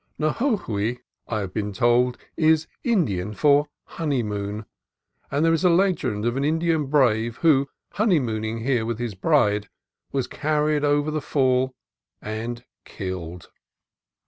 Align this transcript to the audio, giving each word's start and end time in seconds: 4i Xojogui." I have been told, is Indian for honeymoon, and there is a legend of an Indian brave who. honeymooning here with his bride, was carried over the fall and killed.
4i 0.19 0.33
Xojogui." 0.33 0.97
I 1.27 1.41
have 1.41 1.53
been 1.53 1.71
told, 1.73 2.17
is 2.35 2.65
Indian 2.83 3.35
for 3.35 3.67
honeymoon, 3.83 4.65
and 5.29 5.45
there 5.45 5.53
is 5.53 5.63
a 5.63 5.69
legend 5.69 6.25
of 6.25 6.35
an 6.35 6.43
Indian 6.43 6.87
brave 6.87 7.37
who. 7.45 7.69
honeymooning 7.91 8.63
here 8.63 8.83
with 8.83 8.97
his 8.97 9.13
bride, 9.13 9.69
was 10.11 10.25
carried 10.25 10.83
over 10.83 11.11
the 11.11 11.21
fall 11.21 11.75
and 12.19 12.65
killed. 12.83 13.51